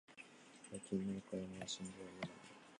[0.67, 2.29] 最近の若者は新聞を読まない